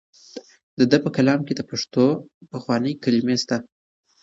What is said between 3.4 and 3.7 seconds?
شته.